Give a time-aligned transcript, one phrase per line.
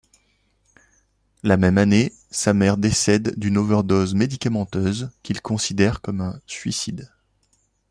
[1.43, 7.11] La même année, sa mère décède d’une overdose médicamenteuse qu’il considère comme un suicide.